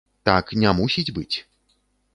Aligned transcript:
Так 0.29 0.45
не 0.63 0.71
мусіць 0.79 1.15
быць. 1.19 1.37